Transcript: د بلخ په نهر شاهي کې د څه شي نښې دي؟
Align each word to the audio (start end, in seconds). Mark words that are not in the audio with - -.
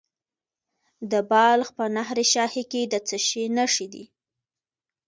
د 1.11 1.13
بلخ 1.31 1.67
په 1.77 1.85
نهر 1.95 2.17
شاهي 2.33 2.63
کې 2.71 2.81
د 2.91 2.93
څه 3.07 3.17
شي 3.27 3.43
نښې 3.57 3.87
دي؟ 3.93 4.03